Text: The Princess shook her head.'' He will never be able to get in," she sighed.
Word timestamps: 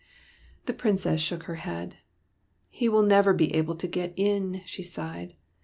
The 0.65 0.73
Princess 0.73 1.21
shook 1.21 1.43
her 1.43 1.57
head.'' 1.61 1.97
He 2.71 2.89
will 2.89 3.03
never 3.03 3.33
be 3.35 3.53
able 3.53 3.75
to 3.75 3.87
get 3.87 4.13
in," 4.17 4.63
she 4.65 4.81
sighed. 4.81 5.35